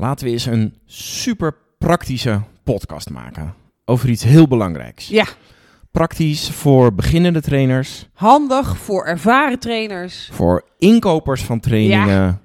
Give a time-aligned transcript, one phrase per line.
[0.00, 3.54] Laten we eens een super praktische podcast maken.
[3.84, 5.08] Over iets heel belangrijks.
[5.08, 5.24] Ja,
[5.90, 10.28] Praktisch voor beginnende trainers, handig voor ervaren trainers.
[10.32, 12.40] voor inkopers van trainingen.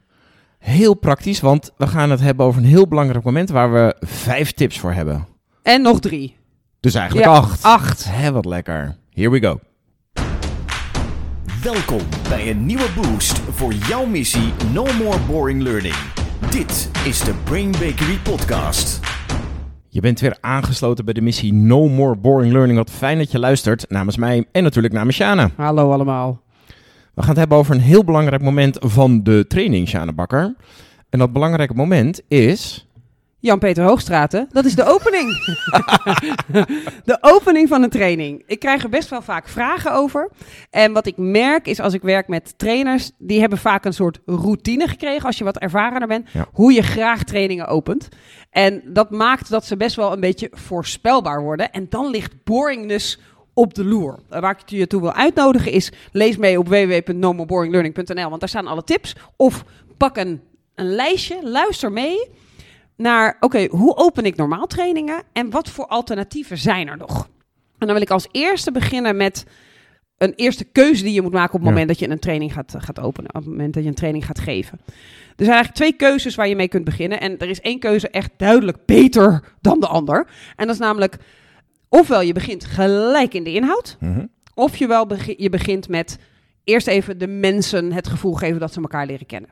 [0.60, 4.52] Heel praktisch, want we gaan het hebben over een heel belangrijk moment waar we vijf
[4.52, 5.28] tips voor hebben.
[5.62, 6.38] En nog drie.
[6.80, 7.64] Dus eigenlijk Ja, acht.
[7.64, 8.06] Acht.
[8.10, 8.96] Hé, wat lekker.
[9.14, 9.60] Here we go.
[11.64, 15.96] Welkom bij een nieuwe boost voor jouw missie No More Boring Learning.
[16.56, 19.00] Dit is de Brain Bakery Podcast.
[19.90, 22.78] Je bent weer aangesloten bij de missie No More Boring Learning.
[22.78, 25.50] Wat fijn dat je luistert namens mij en natuurlijk namens Shana.
[25.56, 26.42] Hallo allemaal.
[27.14, 30.56] We gaan het hebben over een heel belangrijk moment van de training, Shana Bakker.
[31.10, 32.88] En dat belangrijke moment is...
[33.46, 35.30] Jan-Peter Hoogstraten, dat is de opening.
[37.12, 38.44] de opening van een training.
[38.48, 40.30] Ik krijg er best wel vaak vragen over.
[40.70, 44.20] En wat ik merk is als ik werk met trainers, die hebben vaak een soort
[44.26, 46.48] routine gekregen als je wat ervarener bent, Ja.
[46.54, 48.08] hoe je graag trainingen opent.
[48.50, 51.72] En dat maakt dat ze best wel een beetje voorspelbaar worden.
[51.72, 53.20] En dan ligt boringness
[53.54, 54.20] op de loer.
[54.30, 58.84] Waar ik je toe wil uitnodigen is, lees mee op www.nomoboringlearning.nl, want daar staan alle
[58.84, 59.16] tips.
[59.36, 59.64] Of
[59.98, 60.42] pak een,
[60.76, 62.44] een lijstje, luister mee
[62.98, 67.30] naar, oké, hoe open ik normaal trainingen en wat voor alternatieven zijn er nog?
[67.78, 69.46] En dan wil ik als eerste beginnen met
[70.18, 71.70] een eerste keuze die je moet maken op het Ja.
[71.70, 74.26] moment dat je een training gaat, gaat openen, op het moment dat je een training
[74.26, 74.80] gaat geven.
[75.36, 77.20] Er zijn eigenlijk twee keuzes waar je mee kunt beginnen.
[77.20, 80.28] En er is één keuze echt duidelijk beter dan de ander.
[80.56, 81.18] En dat is namelijk,
[81.90, 84.26] ofwel je begint gelijk in de inhoud, Mhm.
[84.54, 85.08] of je, wel
[85.38, 86.18] je begint met
[86.64, 89.50] eerst even de mensen het gevoel geven dat ze elkaar leren kennen.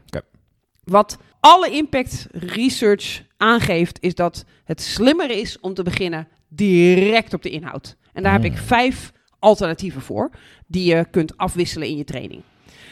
[0.83, 7.41] Wat alle impact research aangeeft, is dat het slimmer is om te beginnen direct op
[7.41, 7.95] de inhoud.
[8.13, 10.31] En daar heb ik vijf alternatieven voor,
[10.67, 12.41] die je kunt afwisselen in je training.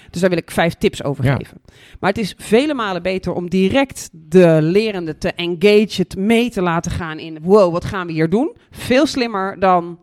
[0.10, 1.36] Dus daar wil ik vijf tips over Ja.
[1.36, 1.62] geven.
[2.00, 6.62] Maar het is vele malen beter om direct de lerende te engage, het mee te
[6.62, 8.56] laten gaan in, wow, wat gaan we hier doen?
[8.72, 10.00] Veel slimmer dan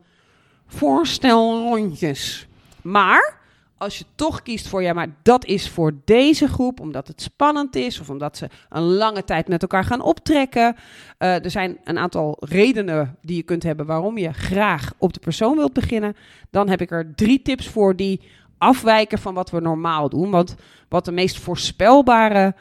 [0.67, 2.47] voorstelrondjes.
[2.83, 3.38] Maar
[3.78, 7.77] als je toch kiest voor ja, maar dat is voor deze groep, omdat het spannend
[7.77, 10.77] is of omdat ze een lange tijd met elkaar gaan optrekken.
[11.18, 15.20] Eh, er zijn een aantal redenen die je kunt hebben waarom je graag op de
[15.20, 16.16] persoon wilt beginnen.
[16.50, 18.20] Dan heb ik er drie tips voor die
[18.58, 20.30] afwijken van wat we normaal doen.
[20.30, 20.55] Want
[20.89, 22.55] wat de meest voorspelbare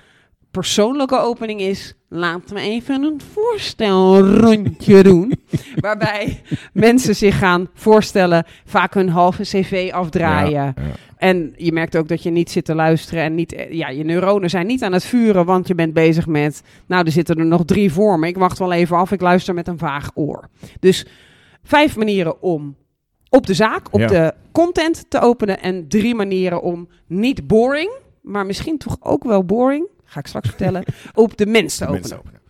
[0.51, 5.33] persoonlijke opening is, laten we even een voorstelrondje doen.
[5.75, 6.41] waarbij
[6.73, 10.51] mensen zich gaan voorstellen, vaak hun halve cv afdraaien.
[10.51, 10.83] Ja, ja.
[11.17, 14.03] En je merkt ook dat je niet zit te luisteren en niet, eh, ja, je
[14.03, 17.45] neuronen zijn niet aan het vuren, want je bent bezig met, nou, er zitten er
[17.45, 18.27] nog drie voor me.
[18.27, 20.47] Ik wacht wel even af, ik luister met een vaag oor.
[20.79, 21.05] Dus
[21.63, 22.75] vijf manieren om
[23.29, 24.07] op de zaak, op Ja.
[24.07, 27.91] de content te openen en drie manieren om niet boring,
[28.21, 31.89] maar misschien toch ook wel boring, ga ik straks vertellen, op de mens te De
[31.89, 31.99] openen.
[32.01, 32.41] mensen openen.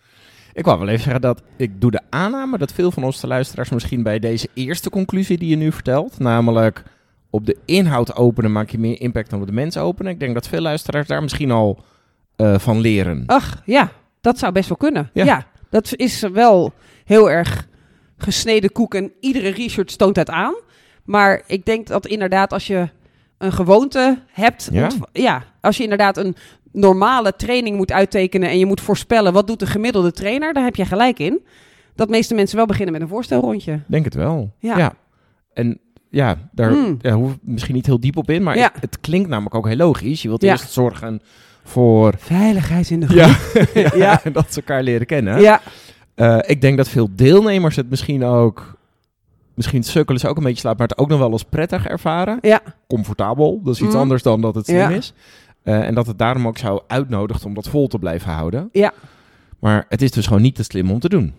[0.53, 3.69] Ik wou wel even zeggen dat ik doe de aanname dat veel van onze luisteraars
[3.69, 6.83] misschien bij deze eerste conclusie die je nu vertelt, namelijk
[7.29, 10.11] op de inhoud openen maak je meer impact dan op de mensen openen.
[10.11, 11.83] Ik denk dat veel luisteraars daar misschien al
[12.35, 13.23] eh, van leren.
[13.25, 13.91] Ach, ja,
[14.21, 15.09] dat zou best wel kunnen.
[15.13, 15.25] Ja.
[15.25, 16.73] Ja, dat is wel
[17.05, 17.67] heel erg
[18.17, 20.55] gesneden koek en iedere research toont het aan.
[21.03, 22.89] Maar ik denk dat inderdaad als je
[23.37, 24.89] een gewoonte hebt, Ja.
[25.11, 26.35] ja, als je inderdaad een
[26.71, 30.75] normale training moet uittekenen en je moet voorspellen wat doet de gemiddelde trainer, daar heb
[30.75, 31.41] je gelijk in.
[31.95, 33.79] Dat meeste mensen wel beginnen met een voorstelrondje.
[33.87, 34.53] Denk het wel.
[34.59, 34.93] Ja.
[35.53, 36.99] En ja, daar Hmm.
[37.11, 38.69] hoef ik misschien niet heel diep op in, maar Ja.
[38.73, 40.21] het, het klinkt namelijk ook heel logisch.
[40.21, 40.51] Je wilt Ja.
[40.51, 41.21] eerst zorgen
[41.63, 43.37] voor Veiligheid in de groep.
[43.73, 44.21] ja, Ja.
[44.33, 45.41] dat ze elkaar leren kennen.
[45.41, 45.61] Ja,
[46.15, 48.76] Eh, ik denk dat veel deelnemers het misschien ook,
[49.57, 52.37] misschien sukkelen ze ook een beetje slaap, maar het ook nog wel als prettig ervaren.
[52.41, 53.99] ja, Comfortabel, dat is iets Mm.
[53.99, 54.89] anders dan dat het slim Ja.
[54.89, 55.13] is.
[55.63, 58.69] Eh, en dat het daarom ook zou uitnodigen om dat vol te blijven houden.
[58.71, 58.93] ja.
[59.59, 61.33] Maar het is dus gewoon niet te slim om te doen.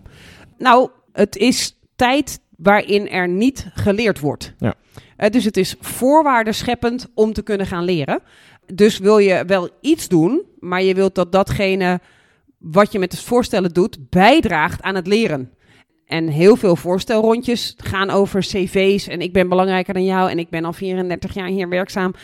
[0.58, 4.54] Nou, het is tijd waarin er niet geleerd wordt.
[4.58, 4.74] Ja.
[5.16, 8.20] Eh, dus het is voorwaarden scheppend om te kunnen gaan leren.
[8.74, 12.00] Dus wil je wel iets doen, maar je wilt dat datgene
[12.58, 15.50] wat je met het voorstellen doet, bijdraagt aan het leren.
[16.08, 20.48] En heel veel voorstelrondjes gaan over cv's en ik ben belangrijker dan jou en ik
[20.50, 22.14] ben al 34 jaar hier werkzaam.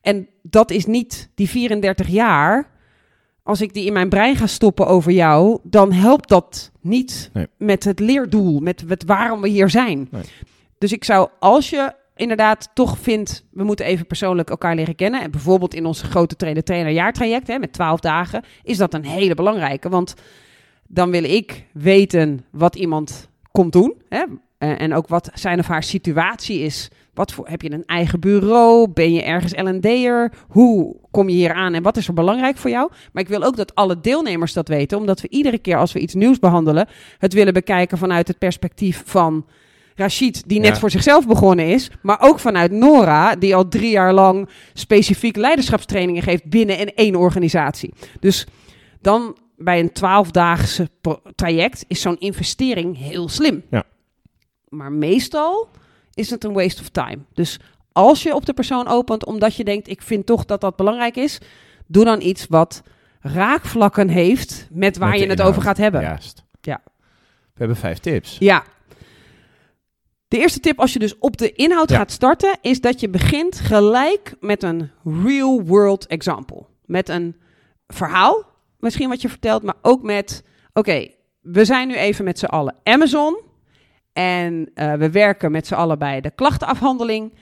[0.00, 2.70] En dat is niet die 34 jaar.
[3.42, 7.46] Als ik die in mijn brein ga stoppen over jou, dan helpt dat niet Nee.
[7.56, 10.08] met het leerdoel, met het waarom we hier zijn.
[10.10, 10.22] Nee.
[10.78, 15.22] Dus ik zou, als je inderdaad toch vindt, we moeten even persoonlijk elkaar leren kennen.
[15.22, 19.34] En bijvoorbeeld in onze grote trainer-trainer jaartraject hè, met 12 dagen, is dat een hele
[19.34, 19.88] belangrijke.
[19.88, 20.14] Want
[20.88, 23.94] dan wil ik weten wat iemand komt doen.
[24.08, 24.24] Hè,
[24.58, 28.20] eh, en ook wat zijn of haar situatie is Wat voor, heb je een eigen
[28.20, 28.88] bureau?
[28.88, 30.32] Ben je ergens L&D'er?
[30.48, 32.90] Hoe kom je hier aan en wat is er belangrijk voor jou?
[33.12, 35.98] Maar ik wil ook dat alle deelnemers dat weten, omdat we iedere keer als we
[35.98, 36.88] iets nieuws behandelen,
[37.18, 39.46] het willen bekijken vanuit het perspectief van
[39.94, 40.78] Rachid, die net Ja.
[40.78, 46.22] voor zichzelf begonnen is, maar ook vanuit Nora, die al drie jaar lang specifiek leiderschapstrainingen
[46.22, 47.92] geeft binnen in één organisatie.
[48.20, 48.46] Dus
[49.00, 50.88] dan bij een twaalfdaagse
[51.34, 53.62] traject is zo'n investering heel slim.
[53.70, 53.84] Ja.
[54.68, 55.68] Maar meestal
[56.14, 57.18] is het een waste of time.
[57.34, 57.60] Dus
[57.92, 61.16] als je op de persoon opent omdat je denkt, ik vind toch dat dat belangrijk
[61.16, 61.38] is,
[61.86, 62.82] doe dan iets wat
[63.20, 66.00] raakvlakken heeft met waar Met je het over gaat hebben.
[66.00, 66.44] Juist.
[66.60, 66.80] Ja.
[67.24, 68.36] We hebben vijf tips.
[68.38, 68.64] Ja.
[70.28, 71.96] De eerste tip als je dus op de inhoud Ja.
[71.96, 76.66] gaat starten, is dat je begint gelijk met een real world example.
[76.84, 77.36] Met een
[77.86, 78.44] verhaal,
[78.78, 81.06] misschien wat je vertelt, maar ook met, oké,
[81.40, 83.40] we zijn nu even met z'n allen Amazon
[84.12, 87.34] en eh, we werken met z'n allen bij de klachtenafhandeling.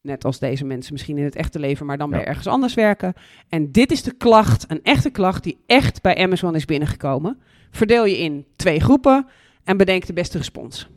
[0.00, 2.16] Net als deze mensen misschien in het echte leven, maar dan Ja.
[2.16, 3.14] weer ergens anders werken.
[3.48, 7.38] En dit is de klacht, een echte klacht die echt bij Amazon is binnengekomen.
[7.70, 9.26] Verdeel je in twee groepen
[9.64, 10.88] en bedenk de beste respons.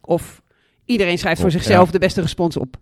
[0.00, 0.42] Of
[0.84, 1.92] iedereen schrijft voor zichzelf ja.
[1.92, 2.76] de beste respons op.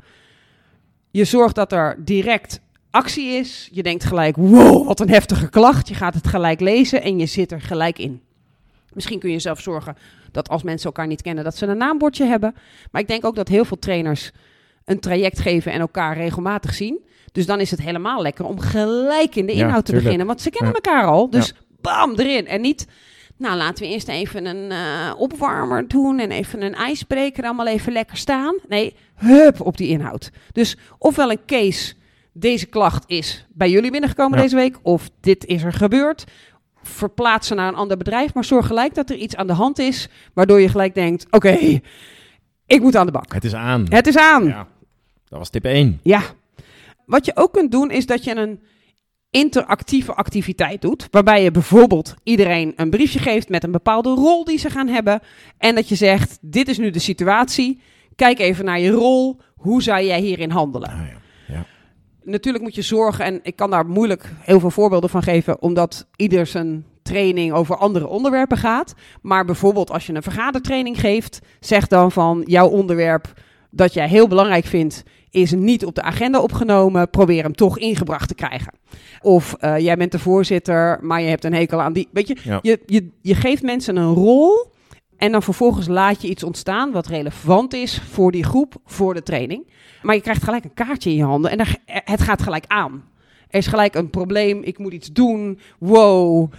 [1.11, 2.61] Je zorgt dat er direct
[2.93, 3.69] actie is.
[3.73, 5.89] Je denkt gelijk, wow, wat een heftige klacht.
[5.89, 8.21] Je gaat het gelijk lezen en je zit er gelijk in.
[8.93, 9.97] Misschien kun je zelf zorgen
[10.33, 12.55] dat als mensen elkaar niet kennen, dat ze een naambordje hebben.
[12.91, 14.31] Maar ik denk ook dat heel veel trainers
[14.85, 17.01] een traject geven en elkaar regelmatig zien.
[17.33, 20.03] Dus dan is het helemaal lekker om gelijk in de Ja, inhoud te tuurlijk.
[20.05, 20.27] beginnen.
[20.27, 20.81] Want ze kennen Ja.
[20.91, 21.31] elkaar al.
[21.31, 22.47] Dus bam, erin.
[22.47, 22.87] En niet,
[23.37, 27.93] nou laten we eerst even een eh, opwarmer doen en even een ijsbreker allemaal even
[27.93, 28.57] lekker staan.
[28.69, 30.31] Nee, hup op die inhoud.
[30.53, 31.95] Dus ofwel een case,
[32.33, 34.43] deze klacht is bij jullie binnengekomen Ja.
[34.45, 36.25] deze week, of dit is er gebeurd.
[36.83, 39.79] Verplaats ze naar een ander bedrijf, maar zorg gelijk dat er iets aan de hand
[39.79, 41.81] is, waardoor je gelijk denkt, oké,
[42.67, 43.33] ik moet aan de bak.
[43.33, 43.87] Het is aan.
[43.89, 44.45] Het is aan.
[44.45, 44.67] Ja.
[45.29, 46.01] Dat was tip 1.
[46.03, 46.23] Ja.
[47.07, 48.61] Wat je ook kunt doen is dat je een
[49.31, 51.09] interactieve activiteit doet.
[51.11, 55.21] Waarbij je bijvoorbeeld iedereen een briefje geeft met een bepaalde rol die ze gaan hebben.
[55.59, 57.81] En dat je zegt: Dit is nu de situatie.
[58.17, 59.41] Kijk even naar je rol.
[59.57, 60.89] Hoe zou jij hierin handelen?
[60.89, 61.21] Ah, ja.
[62.25, 66.07] Natuurlijk moet je zorgen, en ik kan daar moeilijk heel veel voorbeelden van geven, omdat
[66.17, 68.95] ieder zijn training over andere onderwerpen gaat.
[69.23, 73.33] Maar bijvoorbeeld als je een vergadertraining geeft, zeg dan van jouw onderwerp
[73.71, 77.11] dat jij heel belangrijk vindt, is niet op de agenda opgenomen.
[77.11, 78.73] Probeer hem toch ingebracht te krijgen.
[79.21, 82.09] Of eh, jij bent de voorzitter, maar je hebt een hekel aan die.
[82.13, 82.59] Weet je, Ja.
[82.63, 84.72] je, je, je geeft mensen een rol.
[85.23, 89.23] En dan vervolgens laat je iets ontstaan wat relevant is voor die groep, voor de
[89.23, 89.71] training.
[90.03, 93.05] Maar je krijgt gelijk een kaartje in je handen en het gaat gelijk aan.
[93.49, 95.59] Er is gelijk een probleem, ik moet iets doen.
[95.79, 96.53] Wow,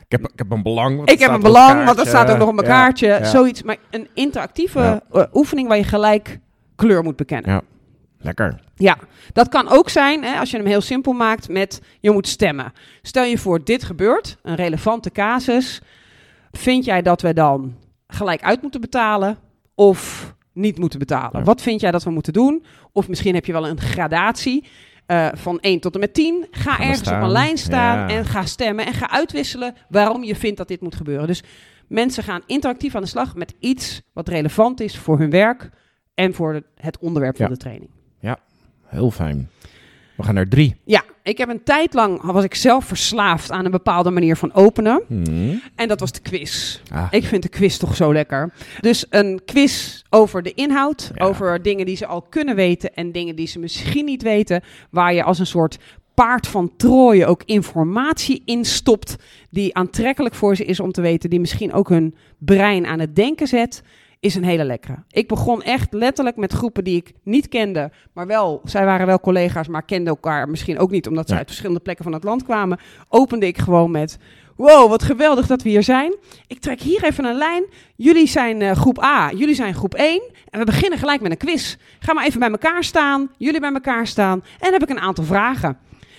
[0.00, 0.96] Ik, heb, ik heb een belang.
[0.96, 3.06] want ik heb een belang, want dat staat ook nog op mijn Ja, kaartje.
[3.06, 3.24] ja.
[3.24, 5.02] Zoiets, maar een interactieve Ja.
[5.12, 6.38] eh, oefening waar je gelijk
[6.76, 7.50] kleur moet bekennen.
[7.50, 7.60] Ja.
[8.18, 8.60] Lekker.
[8.74, 8.96] Ja,
[9.32, 12.72] dat kan ook zijn hè, als je hem heel simpel maakt met je moet stemmen.
[13.02, 15.80] Stel je voor, dit gebeurt, een relevante casus.
[16.52, 17.74] Vind jij dat we dan
[18.08, 19.38] gelijk uit moeten betalen
[19.74, 21.38] of niet moeten betalen?
[21.38, 21.42] Ja.
[21.42, 22.64] Wat vind jij dat we moeten doen?
[22.92, 24.66] Of misschien heb je wel een gradatie
[25.06, 26.46] eh, van 1 tot en met 10.
[26.50, 28.08] Ga ergens op een lijn staan Ja.
[28.16, 31.26] en ga stemmen en ga uitwisselen waarom je vindt dat dit moet gebeuren.
[31.26, 31.42] Dus
[31.86, 35.70] mensen gaan interactief aan de slag met iets wat relevant is voor hun werk
[36.14, 37.44] en voor het onderwerp Ja.
[37.44, 37.90] van de training.
[38.84, 39.50] Heel fijn.
[40.16, 40.76] We gaan naar drie.
[40.84, 44.54] Ja, ik heb een tijd lang was ik zelf verslaafd aan een bepaalde manier van
[44.54, 45.02] openen.
[45.06, 45.62] Hmm.
[45.74, 46.80] En dat was de quiz.
[46.92, 48.52] Ah, Ik vind de quiz toch zo lekker.
[48.80, 51.24] Dus een quiz over de inhoud, Ja.
[51.24, 55.14] over dingen die ze al kunnen weten en dingen die ze misschien niet weten, waar
[55.14, 55.78] je als een soort
[56.14, 59.16] paard van Troje ook informatie instopt
[59.50, 63.16] die aantrekkelijk voor ze is om te weten, die misschien ook hun brein aan het
[63.16, 63.82] denken zet,
[64.20, 64.96] is een hele lekkere.
[65.10, 69.20] Ik begon echt letterlijk met groepen die ik niet kende, maar wel, zij waren wel
[69.20, 71.38] collega's, maar kenden elkaar misschien ook niet, omdat ze Ja.
[71.38, 72.78] uit verschillende plekken van het land kwamen.
[73.08, 74.18] Opende ik gewoon met,
[74.56, 76.16] wow, wat geweldig dat we hier zijn.
[76.46, 77.64] Ik trek hier even een lijn.
[77.96, 80.22] Jullie zijn eh, groep A, jullie zijn groep 1.
[80.50, 81.76] En we beginnen gelijk met een quiz.
[81.98, 84.40] Ga maar even bij elkaar staan, jullie bij elkaar staan.
[84.42, 85.78] En dan heb ik een aantal vragen.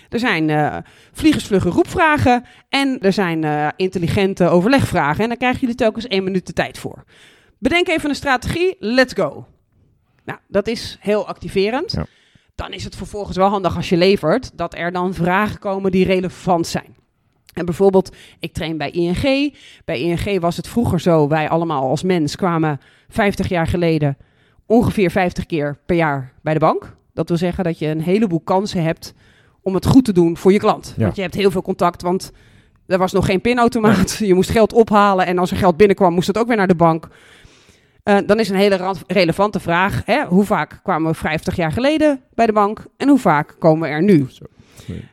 [0.10, 0.78] Er zijn eh
[1.12, 5.24] vliegersvlugge roepvragen en er zijn eh, intelligente overlegvragen.
[5.24, 7.04] En daar krijgen jullie telkens één minuut de tijd voor.
[7.60, 9.46] Bedenk even een strategie, let's go.
[10.24, 11.92] Nou, dat is heel activerend.
[11.92, 12.06] Ja.
[12.56, 16.06] Dan is het vervolgens wel handig als je levert dat er dan vragen komen die
[16.06, 16.96] relevant zijn.
[17.54, 19.56] En bijvoorbeeld, ik train bij ING.
[19.86, 24.18] Bij ING was het vroeger zo, wij allemaal als mens kwamen 50 jaar geleden
[24.66, 26.96] ongeveer 50 keer per jaar bij de bank.
[27.14, 29.14] Dat wil zeggen dat je een heleboel kansen hebt
[29.62, 30.94] om het goed te doen voor je klant.
[30.98, 31.04] Ja.
[31.04, 32.32] Want je hebt heel veel contact, want
[32.88, 34.18] er was nog geen pinautomaat.
[34.30, 36.76] Je moest geld ophalen en als er geld binnenkwam, moest het ook weer naar de
[36.76, 37.08] bank.
[38.04, 42.22] Eh, dan is een hele relevante vraag: hè, hoe vaak kwamen we 50 jaar geleden
[42.34, 44.28] bij de bank en hoe vaak komen we er nu?
[44.30, 44.46] Zo.
[44.86, 45.08] Nee.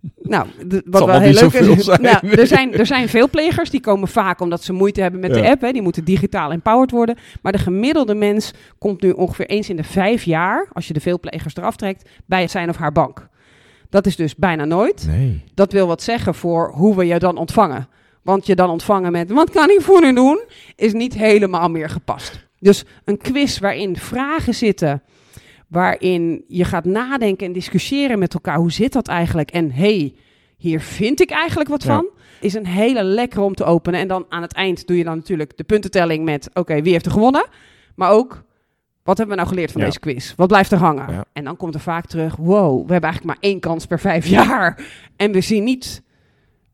[0.22, 0.46] Nou,
[0.84, 1.84] wat wel heel leuk is.
[1.84, 2.02] zijn.
[2.02, 5.34] Nou, er, zijn, er zijn veel plegers die komen vaak omdat ze moeite hebben met
[5.34, 5.60] de app.
[5.60, 7.16] Hè, die moeten digitaal empowered worden.
[7.42, 11.00] Maar de gemiddelde mens komt nu ongeveer eens in de vijf jaar, als je de
[11.00, 13.28] veelplegers eraf trekt, bij zijn of haar bank.
[13.90, 15.06] Dat is dus bijna nooit.
[15.08, 15.44] Nee.
[15.54, 17.88] Dat wil wat zeggen voor hoe we je dan ontvangen.
[18.22, 20.40] Want je dan ontvangen met wat kan ik voor u doen,
[20.76, 22.46] is niet helemaal meer gepast.
[22.58, 25.02] Dus een quiz waarin vragen zitten,
[25.68, 28.56] waarin je gaat nadenken en discussiëren met elkaar.
[28.56, 29.50] Hoe zit dat eigenlijk?
[29.50, 30.14] En hey,
[30.56, 31.94] hier vind ik eigenlijk wat Ja.
[31.94, 32.06] van.
[32.40, 34.00] Is een hele lekkere om te openen.
[34.00, 37.06] En dan aan het eind doe je dan natuurlijk de puntentelling met: oké, wie heeft
[37.06, 37.46] er gewonnen?
[37.94, 38.42] Maar ook,
[39.02, 39.86] wat hebben we nou geleerd van Ja.
[39.86, 40.34] deze quiz?
[40.36, 41.12] Wat blijft er hangen?
[41.12, 41.24] Ja.
[41.32, 44.26] En dan komt er vaak terug: wow, we hebben eigenlijk maar één kans per vijf
[44.38, 44.84] jaar.
[45.16, 46.02] En we zien niet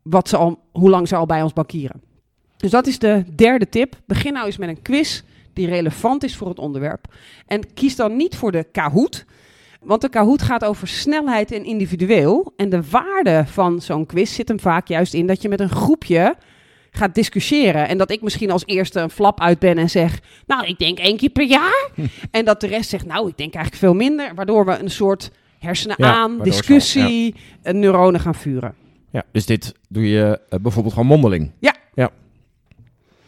[0.09, 2.03] wat ze al, hoe lang ze al bij ons bankieren.
[2.57, 3.95] Dus dat is de derde tip.
[4.07, 5.23] Begin nou eens met een quiz
[5.53, 7.15] die relevant is voor het onderwerp.
[7.47, 9.25] En kies dan niet voor de Kahoot.
[9.81, 12.53] Want de Kahoot gaat over snelheid en individueel.
[12.57, 15.69] En de waarde van zo'n quiz zit hem vaak juist in dat je met een
[15.69, 16.37] groepje
[16.91, 17.89] gaat discussiëren.
[17.89, 20.21] En dat ik misschien als eerste een flap uit ben en zeg...
[20.47, 21.91] Nou, ik denk één keer per jaar.
[22.31, 24.35] en dat de rest zegt, nou, ik denk eigenlijk veel minder.
[24.35, 28.75] Waardoor we een soort hersenen Ja, aan, discussie, eh, neuronen gaan vuren.
[29.17, 31.53] Ja, dus dit doe je eh, bijvoorbeeld gewoon mondeling.
[31.59, 31.75] Ja.
[31.95, 32.11] ja.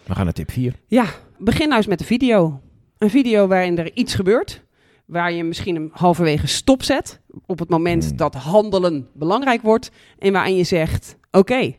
[0.04, 0.74] We gaan naar tip 4.
[0.86, 1.04] Ja,
[1.38, 2.60] begin nou eens met een video.
[2.98, 4.62] Een video waarin er iets gebeurt.
[5.04, 7.20] Waar je misschien hem halverwege stopzet.
[7.46, 8.16] Op het moment Hmm.
[8.16, 9.90] dat handelen belangrijk wordt.
[10.18, 11.74] En waarin je zegt: Oké,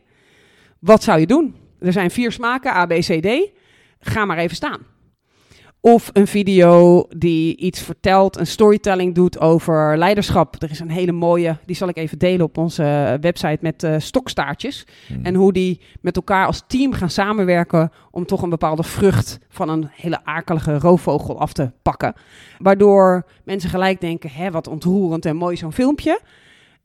[0.78, 1.54] wat zou je doen?
[1.78, 3.50] Er zijn vier smaken, A, B, C, D.
[4.00, 4.80] Ga maar even staan.
[5.82, 10.62] Of een video die iets vertelt, een storytelling doet over leiderschap.
[10.62, 13.94] Er is een hele mooie, die zal ik even delen op onze website met eh,
[13.98, 14.86] stokstaartjes.
[15.06, 15.24] Hmm.
[15.24, 19.68] En hoe die met elkaar als team gaan samenwerken om toch een bepaalde vrucht van
[19.68, 22.14] een hele akelige roofvogel af te pakken.
[22.58, 26.20] Waardoor mensen gelijk denken, hè, wat ontroerend en mooi zo'n filmpje.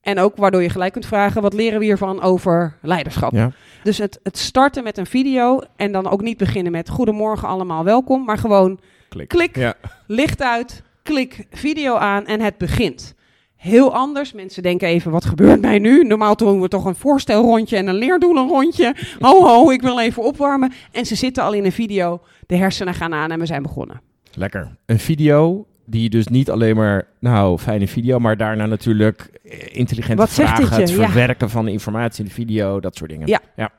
[0.05, 3.31] En ook waardoor je gelijk kunt vragen, wat leren we hiervan over leiderschap?
[3.31, 3.51] Ja.
[3.83, 7.83] Dus het, het starten met een video en dan ook niet beginnen met goedemorgen allemaal
[7.83, 9.27] welkom, maar gewoon Klik.
[9.27, 9.55] Klik.
[9.55, 9.74] Ja.
[10.07, 13.15] licht uit, klik video aan en het begint.
[13.55, 14.33] Heel anders.
[14.33, 16.03] Mensen denken even, wat gebeurt mij nu?
[16.03, 18.95] Normaal doen we toch een voorstelrondje en een leerdoelenrondje.
[19.19, 20.74] Ho, ho, ik wil even opwarmen.
[20.91, 22.21] En ze zitten al in een video.
[22.47, 24.01] De hersenen gaan aan en we zijn begonnen.
[24.33, 24.77] Lekker.
[24.85, 30.22] Een video die dus niet alleen maar, nou, fijne video, maar daarna natuurlijk eh, intelligente
[30.22, 31.04] Wat vragen, het het Ja.
[31.06, 33.27] verwerken van de informatie in de video, dat soort dingen.
[33.27, 33.39] Ja.
[33.56, 33.72] ja.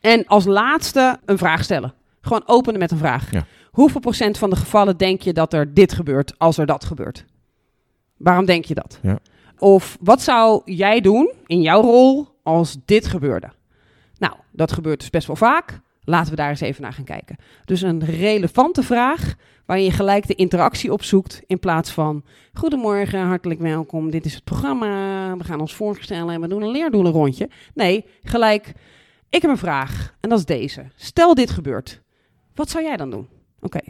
[0.00, 1.94] En als laatste een vraag stellen.
[2.20, 3.32] Gewoon openen met een vraag.
[3.32, 3.46] Ja.
[3.70, 7.24] Hoeveel procent van de gevallen denk je dat er dit gebeurt als er dat gebeurt?
[8.16, 8.98] Waarom denk je dat?
[9.02, 9.18] Ja.
[9.58, 13.48] Of wat zou jij doen in jouw rol als dit gebeurde?
[14.18, 15.80] Nou, dat gebeurt dus best wel vaak.
[16.04, 17.36] Laten we daar eens even naar gaan kijken.
[17.64, 19.34] Dus een relevante vraag
[19.66, 24.10] waarin je gelijk de interactie opzoekt in plaats van Goedemorgen, hartelijk welkom.
[24.10, 25.36] Dit is het programma.
[25.36, 27.50] We gaan ons voorstellen en we doen een leerdoelenrondje.
[27.74, 28.72] Nee, gelijk.
[29.28, 30.84] Ik heb een vraag en dat is deze.
[30.96, 32.00] Stel dit gebeurt.
[32.54, 33.28] Wat zou jij dan doen?
[33.60, 33.80] Oké,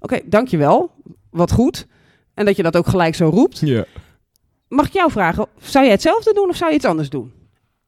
[0.00, 0.90] oké, dankjewel.
[1.30, 1.86] Wat goed.
[2.34, 3.58] En dat je dat ook gelijk zo roept.
[3.58, 3.84] ja.
[4.68, 7.32] Mag ik jou vragen, zou jij hetzelfde doen of zou je iets anders doen?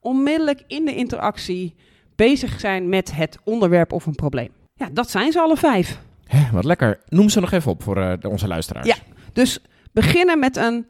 [0.01, 1.75] Onmiddellijk in de interactie
[2.17, 4.49] bezig zijn met het onderwerp of een probleem.
[4.75, 5.99] Ja, dat zijn ze alle vijf.
[6.25, 7.01] Hè, wat lekker.
[7.09, 8.87] Noem ze nog even op voor eh, onze luisteraars.
[8.87, 8.97] Ja.
[9.33, 9.59] Dus
[9.93, 10.87] beginnen met een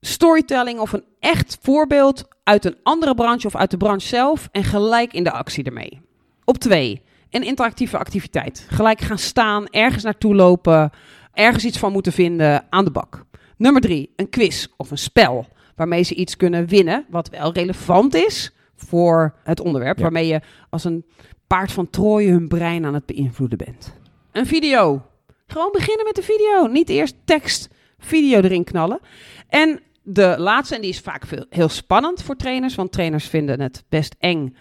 [0.00, 4.64] storytelling of een echt voorbeeld uit een andere branche of uit de branche zelf en
[4.64, 6.00] gelijk in de actie ermee.
[6.44, 8.66] Op twee, een interactieve activiteit.
[8.68, 10.90] Gelijk gaan staan, ergens naartoe lopen,
[11.32, 13.24] ergens iets van moeten vinden aan de bak.
[13.56, 18.14] Nummer drie, een quiz of een spel waarmee ze iets kunnen winnen wat wel relevant
[18.14, 18.52] is
[18.86, 19.96] voor het onderwerp.
[19.96, 20.02] Ja.
[20.02, 21.04] Waarmee je als een
[21.46, 23.94] paard van Troje hun brein aan het beïnvloeden bent.
[24.32, 25.02] Een video.
[25.46, 26.66] Gewoon beginnen met de video.
[26.66, 29.00] Niet eerst tekst, video erin knallen.
[29.48, 33.60] En de laatste, en die is vaak veel, heel spannend voor trainers, want trainers vinden
[33.60, 34.56] het best eng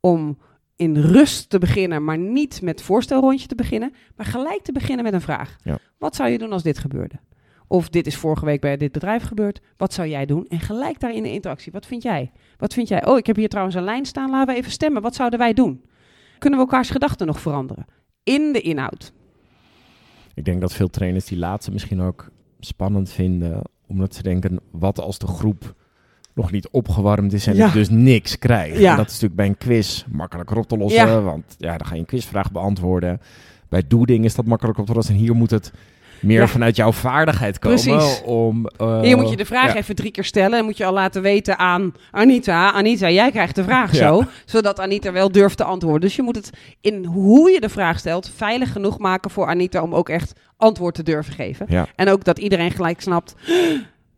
[0.00, 0.38] om
[0.76, 5.12] in rust te beginnen, maar niet met voorstelrondje te beginnen, maar gelijk te beginnen met
[5.12, 5.56] een vraag.
[5.62, 5.78] Ja.
[5.98, 7.14] Wat zou je doen als dit gebeurde?
[7.68, 9.60] Of dit is vorige week bij dit bedrijf gebeurd.
[9.76, 10.46] Wat zou jij doen?
[10.48, 11.72] En gelijk daar in de interactie.
[11.72, 12.32] Wat vind jij?
[12.56, 13.06] Wat vind jij?
[13.06, 14.30] Oh, ik heb hier trouwens een lijn staan.
[14.30, 15.02] Laten we even stemmen.
[15.02, 15.84] Wat zouden wij doen?
[16.38, 17.86] Kunnen we elkaars gedachten nog veranderen?
[18.22, 19.12] In de inhoud.
[20.34, 22.28] Ik denk dat veel trainers die laatste misschien ook
[22.60, 25.74] spannend vinden, omdat ze denken, wat als de groep
[26.34, 27.66] nog niet opgewarmd is en Ja.
[27.66, 28.78] ik dus niks krijg.
[28.78, 28.90] Ja.
[28.90, 31.20] En dat is natuurlijk bij een quiz makkelijker op te lossen, Ja.
[31.20, 33.20] want ja, dan ga je een quizvraag beantwoorden.
[33.68, 35.72] Bij doeding is dat makkelijk op te lossen en hier moet het
[36.20, 36.46] Meer Ja.
[36.46, 38.22] vanuit jouw vaardigheid komen Precies.
[38.24, 38.66] om...
[38.76, 39.78] eh, Hier moet je de vraag ja.
[39.78, 40.50] even drie keer stellen.
[40.50, 42.72] Dan moet je al laten weten aan Anita.
[42.72, 43.98] Anita, jij krijgt de vraag Ja.
[44.08, 44.22] zo.
[44.44, 46.00] Zodat Anita wel durft te antwoorden.
[46.00, 49.82] Dus je moet het in hoe je de vraag stelt veilig genoeg maken voor Anita
[49.82, 51.66] om ook echt antwoord te durven geven.
[51.68, 51.86] Ja.
[51.96, 53.34] En ook dat iedereen gelijk snapt.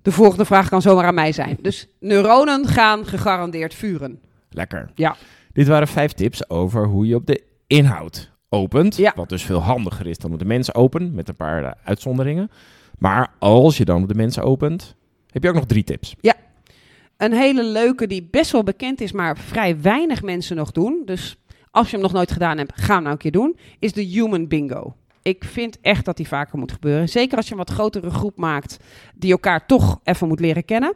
[0.03, 1.57] De volgende vraag kan zomaar aan mij zijn.
[1.63, 4.21] Dus neuronen gaan gegarandeerd vuren.
[4.51, 4.91] Lekker.
[4.95, 5.17] Ja.
[5.53, 8.97] Dit waren vijf tips over hoe je op de inhoud opent.
[8.97, 9.13] Ja.
[9.17, 12.51] Wat dus veel handiger is dan op de mensen open, met een paar eh, uitzonderingen.
[12.99, 14.95] Maar als je dan op de mensen opent,
[15.31, 16.17] heb je ook nog drie tips.
[17.17, 21.03] Een hele leuke die best wel bekend is, maar vrij weinig mensen nog doen.
[21.05, 21.37] Dus
[21.71, 23.57] als je hem nog nooit gedaan hebt, ga hem nou een keer doen.
[23.79, 24.95] Is de Human Bingo.
[25.23, 27.09] Ik vind echt dat die vaker moet gebeuren.
[27.09, 28.77] Zeker als je een wat grotere groep maakt
[29.15, 30.95] die elkaar toch even moet leren kennen.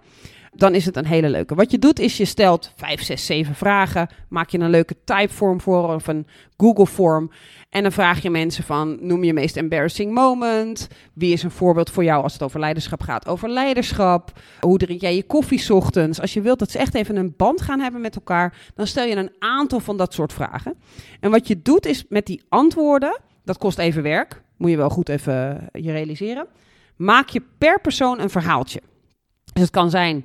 [0.54, 1.54] Dan is het een hele leuke.
[1.54, 4.08] Wat je doet is je stelt 5, 6, 7 vragen.
[4.28, 7.30] Maak je een leuke typeform voor of een Google form.
[7.70, 10.88] En dan vraag je mensen van noem je meest embarrassing moment.
[11.12, 13.28] Wie is een voorbeeld voor jou als het over leiderschap gaat?
[13.28, 14.40] Over leiderschap.
[14.60, 16.20] Hoe drink jij je koffie ochtends?
[16.20, 19.04] Als je wilt dat ze echt even een band gaan hebben met elkaar, dan stel
[19.04, 20.74] je een aantal van dat soort vragen.
[21.20, 24.90] En wat je doet is met die antwoorden, dat kost even werk, moet je wel
[24.90, 26.46] goed even je realiseren.
[26.96, 28.80] Maak je per persoon een verhaaltje.
[29.52, 30.24] Dus het kan zijn,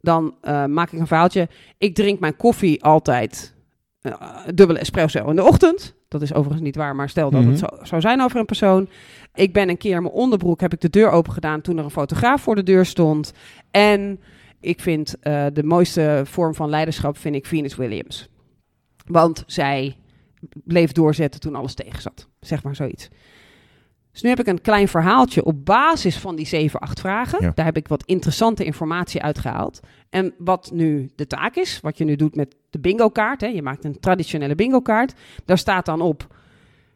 [0.00, 1.48] dan eh, maak ik een verhaaltje.
[1.78, 3.54] Ik drink mijn koffie altijd
[4.00, 4.12] eh,
[4.54, 5.94] dubbele espresso in de ochtend.
[6.08, 7.50] Dat is overigens niet waar, maar stel dat Mhm.
[7.50, 8.88] het zo zou zijn over een persoon.
[9.34, 11.84] Ik ben een keer in mijn onderbroek, heb ik de deur open gedaan toen er
[11.84, 13.32] een fotograaf voor de deur stond.
[13.70, 14.20] En
[14.60, 18.28] ik vind eh, de mooiste vorm van leiderschap, vind ik Venus Williams.
[19.06, 19.96] Want zij
[20.52, 22.28] bleef doorzetten toen alles tegen zat.
[22.40, 23.08] Zeg maar zoiets.
[24.12, 27.38] Dus nu heb ik een klein verhaaltje op basis van die 7, 8 vragen.
[27.44, 27.52] Ja.
[27.54, 29.80] Daar heb ik wat interessante informatie uitgehaald.
[30.10, 33.40] En wat nu de taak is, wat je nu doet met de bingo kaart.
[33.40, 35.12] Hè, je maakt een traditionele bingo kaart.
[35.44, 36.26] Daar staat dan op,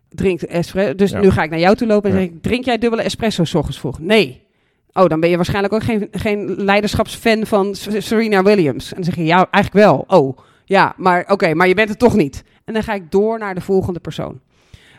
[0.09, 0.95] drink espresso.
[0.95, 1.21] Dus Ja.
[1.21, 2.23] nu ga ik naar jou toe lopen en Ja.
[2.23, 3.99] zeg ik, drink jij dubbele espresso 's ochtends vroeg?
[3.99, 4.45] Nee.
[4.93, 8.89] Oh, dan ben je waarschijnlijk ook geen, geen leiderschapsfan van Serena Williams.
[8.89, 10.05] En dan zeg je, ja, eigenlijk wel.
[10.21, 12.45] Oh, ja, maar oké, maar je bent het toch niet.
[12.65, 14.41] En dan ga ik door naar de volgende persoon.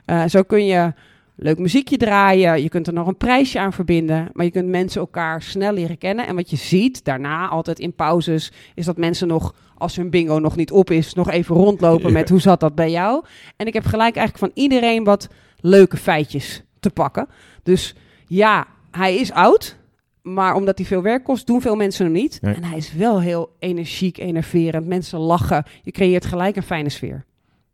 [0.06, 0.94] Eh, zo kun je
[1.38, 2.62] leuk muziekje draaien.
[2.62, 4.30] Je kunt er nog een prijsje aan verbinden.
[4.34, 6.28] Maar je kunt mensen elkaar snel leren kennen.
[6.28, 10.40] En wat je ziet daarna, altijd in pauzes, is dat mensen nog, als hun bingo
[10.40, 13.24] nog niet op is, nog even rondlopen met hoe zat dat bij jou.
[13.56, 15.28] En ik heb gelijk eigenlijk van iedereen wat
[15.60, 17.28] leuke feitjes te pakken.
[17.64, 17.96] Dus
[18.28, 19.78] ja, hij is oud.
[20.22, 22.42] Maar omdat hij veel werk kost, doen veel mensen hem niet.
[22.42, 22.54] Nee.
[22.54, 24.88] En hij is wel heel energiek, enerverend.
[24.88, 25.64] Mensen lachen.
[25.82, 27.26] Je creëert gelijk een fijne sfeer.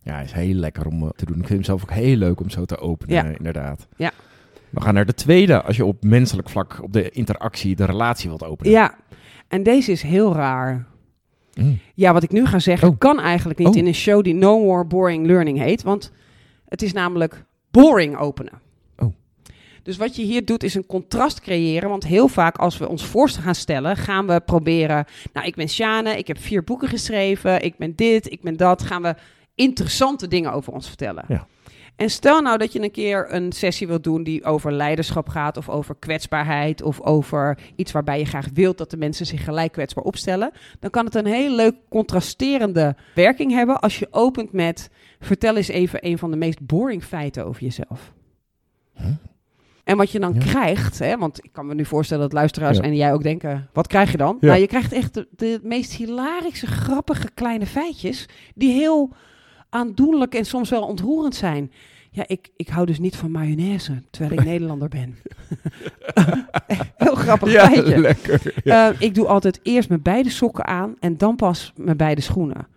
[0.04, 1.36] Ja, is heel lekker om eh, te doen.
[1.40, 3.38] Ik vind hem zelf ook heel leuk om zo te openen, Ja.
[3.38, 3.88] inderdaad.
[3.96, 4.12] Ja.
[4.70, 8.30] We gaan naar de tweede, als je op menselijk vlak, op de interactie, de relatie
[8.30, 8.72] wilt openen.
[8.72, 8.96] Ja,
[9.48, 10.86] en deze is heel raar.
[11.54, 11.80] Mm.
[11.94, 12.98] Ja, wat ik nu ga zeggen, Oh.
[12.98, 13.76] kan eigenlijk niet Oh.
[13.76, 15.84] in een show die No More Boring Learning heet.
[15.84, 16.12] Want
[16.68, 18.54] het is namelijk boring openen.
[18.98, 19.14] Oh.
[19.84, 21.90] Dus wat je hier doet is een contrast creëren.
[21.90, 25.06] Want heel vaak als we ons voor gaan stellen, gaan we proberen...
[25.34, 28.82] Nou, ik ben Sjane, ik heb vier boeken geschreven, ik ben dit, ik ben dat.
[28.82, 29.16] Gaan we
[29.56, 31.26] interessante dingen over ons vertellen.
[31.28, 31.48] Ja.
[31.96, 35.58] En stel nou dat je een keer een sessie wilt doen die over leiderschap gaat,
[35.58, 39.72] of over kwetsbaarheid, of over iets waarbij je graag wilt dat de mensen zich gelijk
[39.72, 40.52] kwetsbaar opstellen.
[40.80, 44.90] Dan kan het een heel leuk contrasterende werking hebben als je opent met:
[45.20, 48.14] vertel eens even een van de meest boring feiten over jezelf.
[49.84, 50.40] En wat je dan Ja.
[50.40, 52.84] krijgt, hè, want ik kan me nu voorstellen dat luisteraars Ja.
[52.84, 54.38] en jij ook denken: wat krijg je dan?
[54.40, 54.48] Ja.
[54.48, 59.14] Nou, je krijgt echt de, de meest hilarische, grappige kleine feitjes die heel
[59.74, 61.72] aandoenlijk en soms wel ontroerend zijn.
[62.12, 65.18] Ja, ik, ik hou dus niet van mayonaise, terwijl ik Nederlander ben.
[66.98, 67.98] Heel grappig Ja, feitje.
[68.00, 68.54] lekker.
[68.64, 68.92] Ja.
[68.92, 72.68] Eh, ik doe altijd eerst mijn beide sokken aan en dan pas mijn beide schoenen.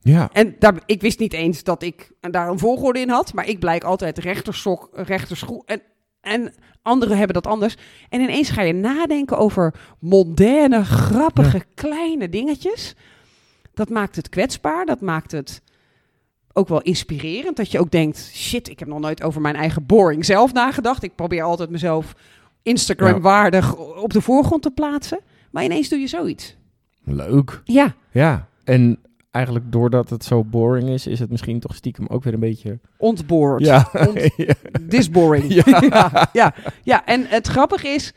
[0.00, 0.28] ja.
[0.32, 3.58] En daar, ik wist niet eens dat ik daar een volgorde in had, maar ik
[3.58, 5.62] blijk altijd rechtersok, rechterschoen.
[5.66, 5.82] En,
[6.20, 7.76] en anderen hebben dat anders.
[8.08, 12.96] En ineens ga je nadenken over moderne, grappige, kleine dingetjes.
[13.74, 15.62] Dat maakt het kwetsbaar, dat maakt het
[16.58, 17.56] ook wel inspirerend.
[17.56, 21.02] Dat je ook denkt, shit, ik heb nog nooit over mijn eigen boring zelf nagedacht.
[21.02, 22.14] Ik probeer altijd mezelf
[22.62, 25.20] Instagram-waardig op de voorgrond te plaatsen.
[25.50, 26.56] Maar ineens doe je zoiets.
[27.04, 27.60] Leuk.
[27.64, 28.48] Ja, Ja.
[28.64, 28.98] En
[29.30, 32.78] eigenlijk doordat het zo boring is, is het misschien toch stiekem ook weer een beetje...
[32.96, 33.64] ontboord.
[33.64, 33.88] Ja.
[34.06, 34.54] Ont- ja.
[34.82, 35.52] Disboring.
[35.54, 35.62] Ja.
[35.90, 38.12] ja, ja, ja, en het grappige is,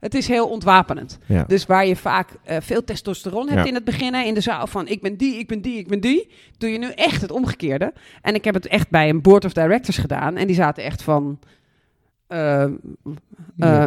[0.00, 1.18] het is heel ontwapenend.
[1.26, 1.44] Ja.
[1.46, 3.66] Dus waar je vaak eh, veel testosteron hebt Ja.
[3.66, 6.00] in het begin, in de zaal van ik ben die, ik ben die, ik ben
[6.00, 7.92] die, doe je nu echt het omgekeerde.
[8.22, 11.02] En ik heb het echt bij een board of directors gedaan en die zaten echt
[11.02, 11.38] van,
[12.26, 12.62] eh,
[13.58, 13.84] eh,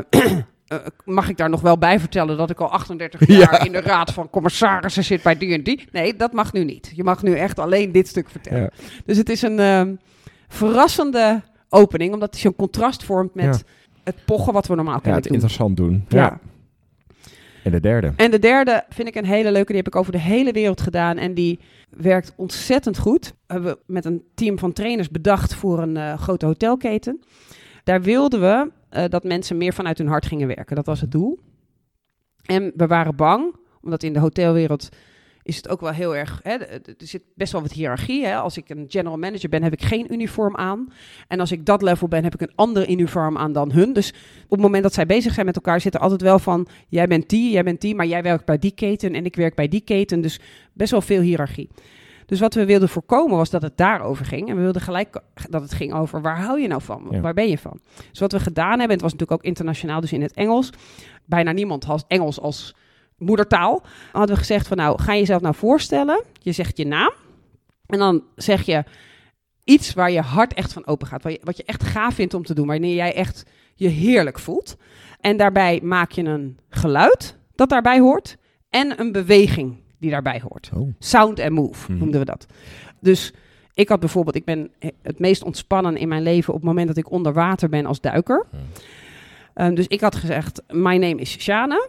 [1.06, 3.64] mag ik daar nog wel bij vertellen dat ik al 38 jaar Ja.
[3.66, 5.88] in de raad van commissarissen zit bij die en die?
[5.92, 6.92] Nee, dat mag nu niet.
[6.96, 8.72] Je mag nu echt alleen dit stuk vertellen.
[9.06, 9.96] Dus het is een ehm,
[10.48, 13.62] verrassende opening, omdat het zo'n contrast vormt met Ja.
[14.10, 16.06] Het pochen wat we normaal Ja, kennen het interessant doen.
[16.08, 16.18] Ja.
[16.18, 16.40] Ja.
[17.64, 18.14] En de derde.
[18.16, 19.68] En de derde vind ik een hele leuke.
[19.68, 21.18] Die heb ik over de hele wereld gedaan.
[21.18, 23.34] En die werkt ontzettend goed.
[23.48, 27.20] Hebben we met een team van trainers bedacht voor een eh, grote hotelketen.
[27.84, 30.76] Daar wilden we eh, dat mensen meer vanuit hun hart gingen werken.
[30.76, 31.40] Dat was het doel.
[32.46, 34.90] En we waren bang, omdat in de hotelwereld
[35.44, 36.40] is het ook wel heel erg.
[36.44, 38.26] Hè, er zit best wel wat hiërarchie.
[38.26, 38.36] Hè.
[38.36, 40.88] Als ik een general manager ben, heb ik geen uniform aan.
[41.28, 43.94] En als ik dat level ben, heb ik een ander uniform aan dan hun.
[43.94, 44.10] Dus
[44.44, 47.08] op het moment dat zij bezig zijn met elkaar, zit er altijd wel van: jij
[47.08, 49.68] bent die, jij bent die, maar jij werkt bij die keten en ik werk bij
[49.68, 50.22] die keten.
[50.22, 50.40] Dus
[50.74, 51.70] best wel veel hiërarchie.
[52.30, 54.50] Dus wat we wilden voorkomen was dat het daarover ging.
[54.50, 57.08] En we wilden gelijk dat het ging over waar hou je nou van?
[57.10, 57.20] Ja.
[57.20, 57.80] Waar ben je van?
[58.10, 60.70] Dus wat we gedaan hebben, en het was natuurlijk ook internationaal, dus in het Engels.
[61.26, 62.76] Bijna niemand had Engels als
[63.20, 63.82] moedertaal.
[64.12, 66.24] Hadden we gezegd van nou, ga jezelf nou voorstellen.
[66.42, 67.12] Je zegt je naam.
[67.86, 68.84] En dan zeg je
[69.64, 71.24] iets waar je hart echt van open gaat.
[71.24, 72.68] Wat je, wat je echt gaaf vindt om te doen.
[72.68, 74.78] Wanneer jij echt je heerlijk voelt.
[75.20, 78.38] En daarbij maak je een geluid dat daarbij hoort.
[78.70, 80.70] En een beweging die daarbij hoort.
[80.76, 80.94] Oh.
[81.00, 82.00] Sound and move Mhm.
[82.00, 82.46] noemden we dat.
[83.00, 83.34] Dus
[83.74, 86.98] ik had bijvoorbeeld, ik ben het meest ontspannen in mijn leven op het moment dat
[86.98, 88.46] ik onder water ben als duiker.
[88.50, 88.60] Hmm.
[89.66, 91.88] Um, dus ik had gezegd, my name is Shana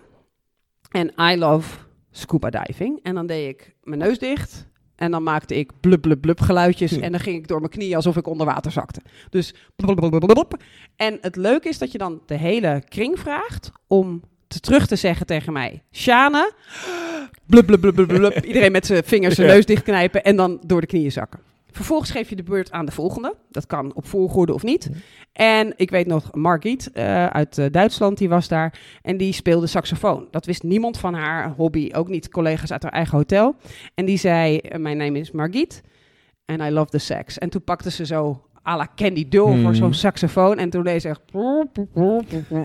[0.91, 1.79] en I love
[2.11, 3.01] scuba diving.
[3.03, 4.69] En dan deed ik mijn neus dicht
[5.01, 7.97] en dan maakte ik blub blub blub geluidjes en dan ging ik door mijn knieën
[7.97, 9.01] alsof ik onder water zakte.
[9.31, 10.63] Dus blub, blub, blub, blub.
[10.97, 14.97] En het leuke is dat je dan de hele kring vraagt om te terug te
[14.97, 16.51] zeggen tegen mij, Shana,
[17.47, 18.45] blub blub blub blub blub.
[18.45, 21.41] Iedereen met zijn vingers zijn neus dichtknijpen en dan door de knieën zakken.
[21.73, 23.35] Vervolgens geef je de beurt aan de volgende.
[23.51, 24.91] Dat kan op volgorde of niet.
[25.33, 28.79] En ik weet nog, Margriet eh, uit eh, Duitsland, die was daar.
[29.03, 30.29] En die speelde saxofoon.
[30.31, 31.91] Dat wist niemand van haar hobby.
[31.93, 33.57] Ook niet collega's uit haar eigen hotel.
[33.95, 35.83] En die zei, eh, mijn naam is Margriet.
[36.47, 37.39] And I love the sax.
[37.39, 39.63] En toen pakte ze zo à la Candy Dull Hmm.
[39.63, 40.59] voor zo'n saxofoon.
[40.59, 41.21] En toen deed ze echt...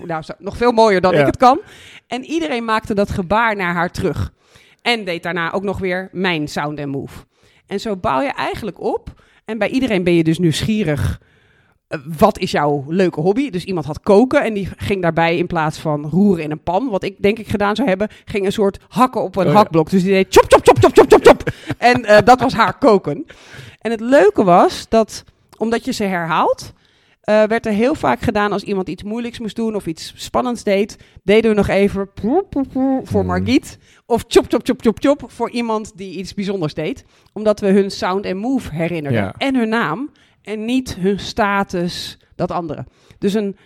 [0.06, 1.20] Nou, nog veel mooier dan Ja.
[1.20, 1.60] ik het kan.
[2.06, 4.32] En iedereen maakte dat gebaar naar haar terug.
[4.82, 7.24] En deed daarna ook nog weer mijn sound and move.
[7.66, 9.12] En zo bouw je eigenlijk op.
[9.44, 11.20] En bij iedereen ben je dus nieuwsgierig.
[11.88, 13.50] eh, wat is jouw leuke hobby?
[13.50, 16.88] Dus iemand had koken en die ging daarbij in plaats van roeren in een pan,
[16.88, 19.56] wat ik denk ik gedaan zou hebben, ging een soort hakken op een Oh ja.
[19.58, 19.90] hakblok.
[19.90, 21.50] Dus die deed chop, chop, chop, chop, chop, chop, chop.
[21.78, 23.26] En eh, dat was haar koken.
[23.80, 25.24] En het leuke was dat,
[25.56, 26.72] omdat je ze herhaalt,
[27.26, 30.62] eh, werd er heel vaak gedaan als iemand iets moeilijks moest doen of iets spannends
[30.62, 33.26] deed, deden we nog even voor Hmm.
[33.26, 33.78] Margriet.
[34.06, 37.04] Of chop, chop, chop, chop, chop voor iemand die iets bijzonders deed.
[37.32, 39.20] Omdat we hun sound en move herinnerden.
[39.20, 39.34] Ja.
[39.38, 40.10] En hun naam.
[40.42, 42.86] En niet hun status, dat andere.
[43.18, 43.56] Dus een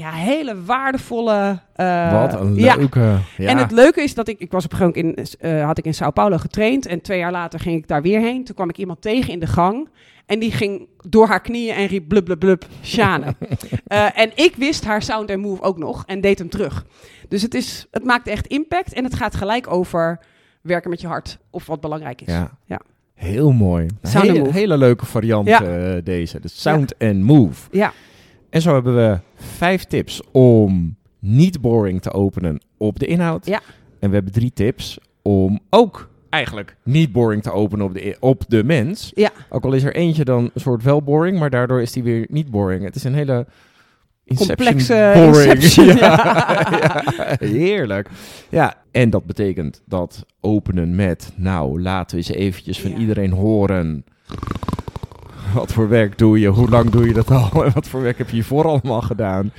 [0.00, 1.60] ja, hele waardevolle...
[1.74, 2.74] eh, Wat een ja.
[2.76, 3.16] leuke...
[3.36, 3.48] Ja.
[3.48, 5.94] En het leuke is dat ik, ik was op moment in, eh, had ik in
[5.94, 6.86] Sao Paulo getraind.
[6.86, 8.44] En twee jaar later ging ik daar weer heen.
[8.44, 9.88] Toen kwam ik iemand tegen in de gang.
[10.26, 13.24] En die ging door haar knieën en riep blub blub blub, Shane.
[13.86, 16.84] Eh, en ik wist haar sound en move ook nog en deed hem terug.
[17.28, 20.20] Dus het, is, het maakt echt impact en het gaat gelijk over
[20.60, 21.38] werken met je hart.
[21.50, 22.32] Of wat belangrijk is.
[22.32, 22.50] Ja.
[22.64, 22.80] Ja.
[23.14, 23.86] Heel mooi.
[24.02, 25.60] And hele, hele leuke variant Ja.
[26.04, 26.40] deze.
[26.40, 27.68] De sound and move.
[27.70, 27.92] Ja.
[28.50, 33.46] En zo hebben we vijf tips om niet boring te openen op de inhoud.
[33.46, 33.60] Ja.
[33.98, 38.44] En we hebben drie tips om ook eigenlijk niet boring te openen op de, op
[38.48, 39.12] de mens.
[39.14, 39.30] Ja.
[39.48, 42.26] Ook al is er eentje dan een soort wel boring, maar daardoor is die weer
[42.28, 42.84] niet boring.
[42.84, 43.46] Het is een hele
[44.34, 45.62] Complexe boring.
[46.00, 46.64] Ja.
[47.16, 48.08] ja, heerlijk.
[48.48, 54.04] Ja, en dat betekent dat openen met, nou, laten we eens eventjes van iedereen horen.
[55.54, 56.48] Wat voor werk doe je?
[56.48, 57.64] Hoe lang doe je dat al?
[57.64, 59.52] En wat voor werk heb je hiervoor allemaal gedaan?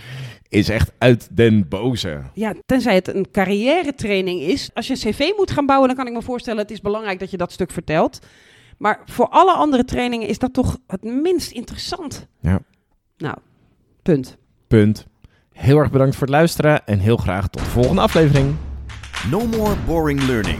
[0.49, 2.21] Is echt uit den boze.
[2.33, 4.69] Ja, tenzij het een carrière training is.
[4.73, 6.61] Als je een cv moet gaan bouwen, dan kan ik me voorstellen...
[6.61, 8.19] het is belangrijk dat je dat stuk vertelt.
[8.77, 12.27] Maar voor alle andere trainingen is dat toch het minst interessant.
[12.39, 12.59] Ja.
[13.17, 13.35] Nou,
[14.01, 14.37] punt.
[14.67, 15.05] Punt.
[15.51, 18.55] Heel erg bedankt voor het luisteren en heel graag tot de volgende aflevering.
[19.29, 20.59] No more boring learning.